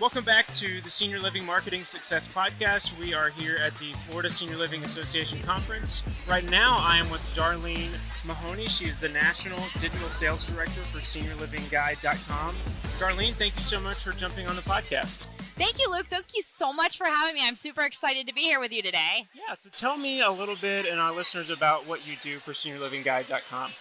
[0.00, 2.98] Welcome back to the Senior Living Marketing Success Podcast.
[2.98, 6.02] We are here at the Florida Senior Living Association Conference.
[6.26, 8.66] Right now, I am with Darlene Mahoney.
[8.68, 12.56] She is the National Digital Sales Director for SeniorLivingGuide.com.
[12.96, 15.26] Darlene, thank you so much for jumping on the podcast.
[15.58, 16.06] Thank you, Luke.
[16.06, 17.46] Thank you so much for having me.
[17.46, 19.28] I'm super excited to be here with you today.
[19.34, 22.52] Yeah, so tell me a little bit and our listeners about what you do for
[22.52, 23.72] SeniorLivingGuide.com.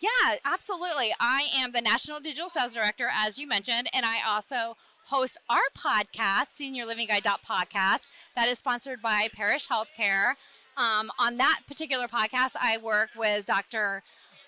[0.00, 1.12] Yeah, absolutely.
[1.20, 4.76] I am the National Digital Sales Director, as you mentioned, and I also
[5.08, 10.34] host our podcast, Senior Living Guide Podcast, that is sponsored by Parish Healthcare.
[10.76, 14.02] Um, on that particular podcast, I work with Dr.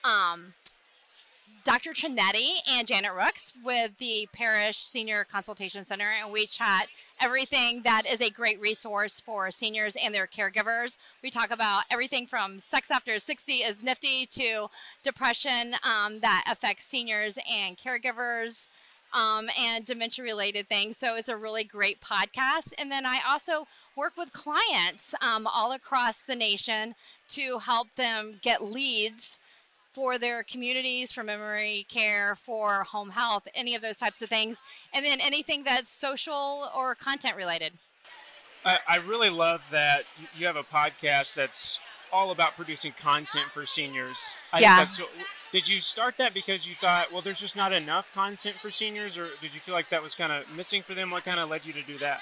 [0.04, 0.52] Um,
[1.64, 1.90] Dr.
[1.90, 6.88] Trinetti and Janet Rooks with the Parish Senior Consultation Center, and we chat
[7.20, 10.98] everything that is a great resource for seniors and their caregivers.
[11.22, 14.68] We talk about everything from sex after 60 is nifty to
[15.02, 18.68] depression um, that affects seniors and caregivers
[19.12, 20.96] um, and dementia related things.
[20.96, 22.72] So it's a really great podcast.
[22.78, 26.94] And then I also work with clients um, all across the nation
[27.28, 29.38] to help them get leads
[29.92, 34.62] for their communities, for memory care, for home health, any of those types of things.
[34.94, 37.72] And then anything that's social or content related.
[38.64, 40.04] I, I really love that
[40.38, 41.78] you have a podcast that's
[42.12, 44.34] all about producing content for seniors.
[44.52, 44.86] I yeah.
[45.52, 49.18] Did you start that because you thought, well, there's just not enough content for seniors,
[49.18, 51.10] or did you feel like that was kind of missing for them?
[51.10, 52.20] What kind of led you to do that?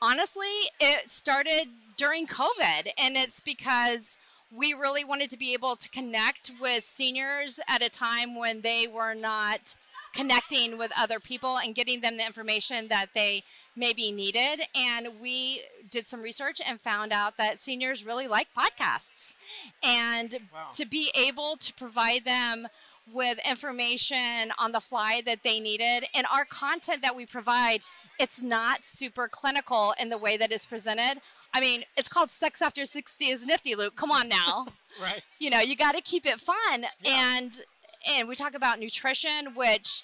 [0.00, 0.46] Honestly,
[0.78, 1.66] it started
[1.96, 4.18] during COVID, and it's because
[4.52, 8.86] we really wanted to be able to connect with seniors at a time when they
[8.86, 9.76] were not
[10.14, 13.42] connecting with other people and getting them the information that they
[13.76, 14.62] maybe needed.
[14.74, 19.36] And we did some research and found out that seniors really like podcasts.
[19.82, 20.68] And wow.
[20.74, 22.68] to be able to provide them
[23.12, 27.82] with information on the fly that they needed and our content that we provide
[28.18, 31.20] it's not super clinical in the way that it's presented
[31.52, 34.64] i mean it's called sex after 60 is nifty luke come on now
[35.02, 37.36] right you know you got to keep it fun yeah.
[37.36, 37.60] and
[38.06, 40.02] and we talk about nutrition, which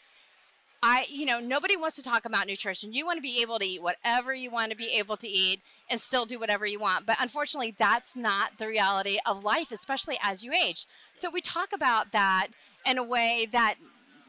[0.83, 2.95] I, you know, nobody wants to talk about nutrition.
[2.95, 5.61] You want to be able to eat whatever you want to be able to eat
[5.91, 7.05] and still do whatever you want.
[7.05, 10.87] But unfortunately, that's not the reality of life, especially as you age.
[11.17, 12.49] So we talk about that
[12.87, 13.75] in a way that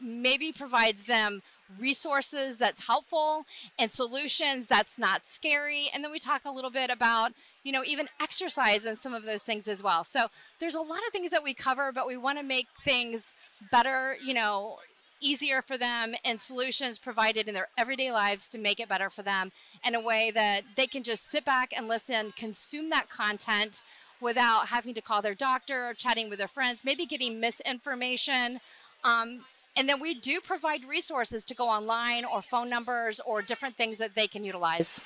[0.02, 1.42] maybe provides them
[1.78, 3.46] resources that's helpful
[3.78, 7.32] and solutions that's not scary and then we talk a little bit about
[7.64, 10.26] you know even exercise and some of those things as well so
[10.58, 13.34] there's a lot of things that we cover but we want to make things
[13.70, 14.76] better you know
[15.22, 19.22] easier for them and solutions provided in their everyday lives to make it better for
[19.22, 19.52] them
[19.86, 23.82] in a way that they can just sit back and listen consume that content
[24.20, 28.60] without having to call their doctor or chatting with their friends maybe getting misinformation
[29.04, 29.40] um,
[29.76, 33.98] and then we do provide resources to go online or phone numbers or different things
[33.98, 35.02] that they can utilize.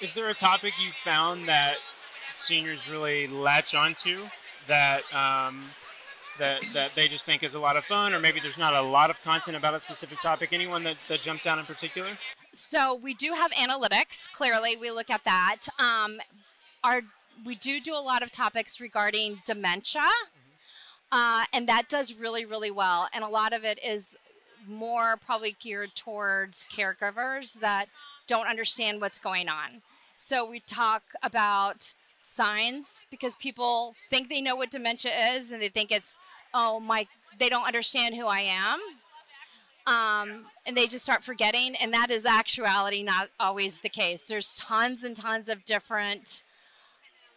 [0.00, 1.76] Is there a topic you found that
[2.32, 4.26] seniors really latch onto
[4.66, 5.64] that um,
[6.40, 8.82] that that they just think is a lot of fun, or maybe there's not a
[8.82, 10.50] lot of content about a specific topic?
[10.52, 12.18] Anyone that, that jumps out in particular?
[12.52, 14.28] So we do have analytics.
[14.32, 15.68] Clearly, we look at that.
[15.78, 16.18] Um,
[16.82, 17.02] our
[17.44, 20.02] we do do a lot of topics regarding dementia
[21.12, 23.08] uh, and that does really, really well.
[23.12, 24.16] And a lot of it is
[24.68, 27.86] more probably geared towards caregivers that
[28.26, 29.82] don't understand what's going on.
[30.16, 35.68] So we talk about signs because people think they know what dementia is and they
[35.68, 36.18] think it's,
[36.52, 37.06] oh, my,
[37.38, 38.80] they don't understand who I am.
[39.86, 41.74] Um, and they just start forgetting.
[41.76, 44.22] And that is actuality not always the case.
[44.22, 46.44] There's tons and tons of different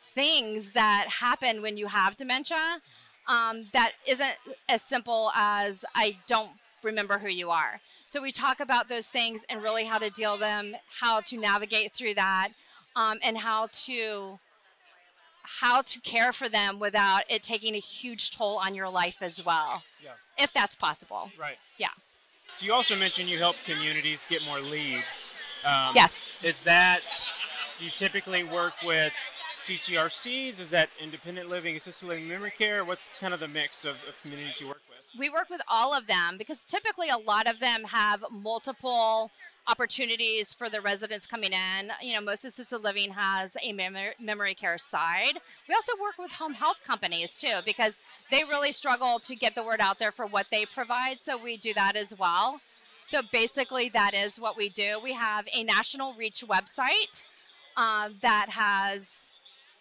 [0.02, 2.82] things that happen when you have dementia
[3.28, 6.52] um, that isn't as simple as I don't
[6.84, 7.80] remember who you are.
[8.06, 11.94] So we talk about those things and really how to deal them, how to navigate
[11.94, 12.50] through that,
[12.96, 14.40] um, and how to
[15.44, 19.44] how to care for them without it taking a huge toll on your life as
[19.46, 19.84] well.
[20.04, 20.12] Yeah.
[20.38, 21.32] If that's possible.
[21.40, 21.58] Right.
[21.78, 21.90] Yeah.
[22.56, 25.34] So you also mentioned you help communities get more leads.
[25.66, 26.42] Um, yes.
[26.44, 27.02] Is that
[27.80, 29.14] you typically work with
[29.58, 30.62] CCRCs?
[30.62, 32.86] Is that independent living, assisted living, memory care?
[32.86, 35.08] What's kind of the mix of, of communities you work with?
[35.18, 39.32] We work with all of them because typically a lot of them have multiple
[39.68, 41.92] opportunities for the residents coming in.
[42.02, 45.40] You know, most assisted living has a memory care side.
[45.68, 49.64] We also work with home health companies too because they really struggle to get the
[49.64, 51.20] word out there for what they provide.
[51.20, 52.60] So we do that as well.
[53.02, 55.00] So basically, that is what we do.
[55.04, 57.26] We have a national reach website
[57.76, 59.34] uh, that has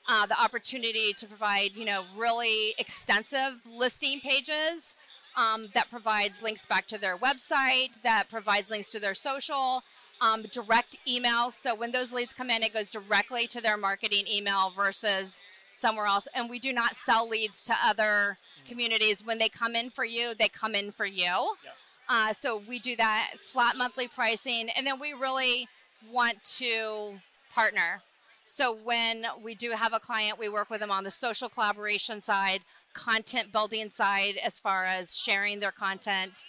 [0.08, 4.96] uh, the opportunity to provide, you know, really extensive listing pages
[5.37, 9.82] um, that provides links back to their website, that provides links to their social,
[10.20, 11.52] um, direct emails.
[11.52, 15.43] So when those leads come in, it goes directly to their marketing email versus
[15.73, 16.29] somewhere else.
[16.34, 18.37] And we do not sell leads to other
[18.69, 19.25] communities.
[19.25, 21.25] When they come in for you, they come in for you.
[21.64, 21.75] Yep.
[22.08, 25.69] Uh, so we do that flat monthly pricing, and then we really
[26.11, 27.20] want to
[27.55, 28.02] partner.
[28.44, 32.20] So when we do have a client, we work with them on the social collaboration
[32.20, 32.61] side,
[32.94, 36.47] content building side, as far as sharing their content.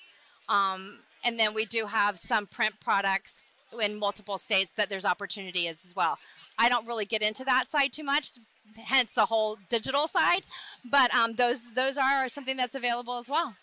[0.50, 3.46] Um, and then we do have some print products
[3.82, 6.18] in multiple states that there's opportunity as, well.
[6.60, 8.32] I don't really get into that side too much,
[8.76, 10.44] hence the whole digital side.
[10.90, 13.56] But um, those those are something that's available as well.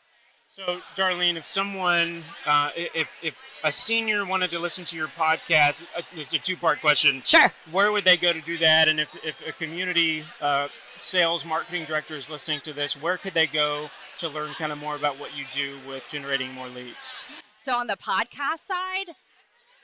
[0.48, 5.86] So, Darlene, if someone, uh, if if a senior wanted to listen to your podcast,
[5.96, 7.22] uh, it's a two-part question.
[7.24, 7.52] Sure.
[7.70, 8.88] Where would they go to do that?
[8.88, 10.66] And if if a community uh,
[11.00, 14.78] sales marketing director is listening to this, where could they go to learn kind of
[14.78, 17.12] more about what you do with generating more leads?
[17.56, 19.16] So on the podcast side,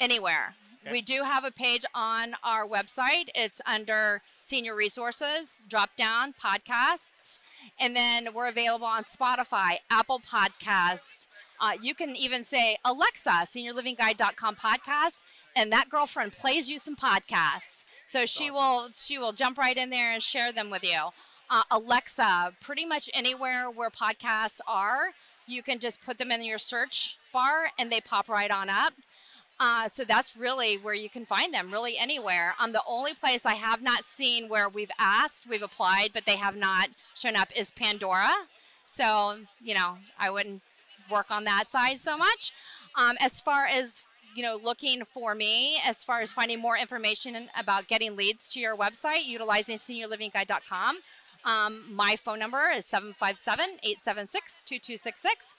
[0.00, 0.54] anywhere.
[0.86, 0.92] Okay.
[0.92, 3.28] We do have a page on our website.
[3.34, 7.40] It's under senior resources, drop down podcasts,
[7.80, 11.26] and then we're available on Spotify, Apple Podcast.
[11.60, 15.22] Uh, you can even say Alexa, seniorlivingguide.com podcast,
[15.56, 17.86] and that girlfriend plays you some podcasts.
[18.06, 21.08] So she will she will jump right in there and share them with you.
[21.50, 25.14] Uh, Alexa, pretty much anywhere where podcasts are,
[25.46, 28.92] you can just put them in your search bar and they pop right on up.
[29.58, 32.55] Uh, so that's really where you can find them, really anywhere.
[32.61, 36.37] Um, the only place I have not seen where we've asked, we've applied, but they
[36.37, 38.29] have not shown up is Pandora.
[38.85, 40.62] So, you know, I wouldn't
[41.11, 42.53] work on that side so much.
[42.99, 47.49] Um, as far as, you know, looking for me, as far as finding more information
[47.58, 50.99] about getting leads to your website, utilizing seniorlivingguide.com.
[51.44, 55.55] Um, my phone number is 757 876 2266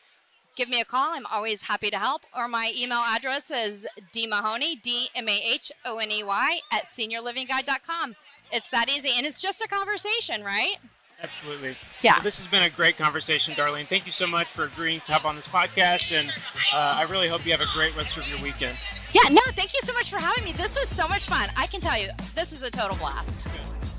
[0.57, 1.13] give me a call.
[1.13, 2.23] I'm always happy to help.
[2.35, 6.83] Or my email address is dmahoney, D M A H O N E Y, at
[6.85, 8.15] seniorlivingguide.com.
[8.51, 9.11] It's that easy.
[9.15, 10.75] And it's just a conversation, right?
[11.23, 11.75] Absolutely.
[12.03, 12.15] Yeah.
[12.15, 13.87] Well, this has been a great conversation, Darlene.
[13.87, 16.29] Thank you so much for agreeing to hop on this podcast, and
[16.71, 18.77] uh, I really hope you have a great rest of your weekend.
[19.13, 20.51] Yeah, no, thank you so much for having me.
[20.51, 21.49] This was so much fun.
[21.57, 23.45] I can tell you, this was a total blast.
[23.45, 23.53] Good.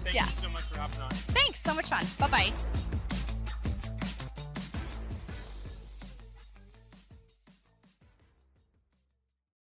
[0.04, 0.26] Thank Yeah.
[0.26, 1.11] you so much for hopping on.
[1.11, 2.06] Thanks, so much fun.
[2.20, 2.77] Bye bye.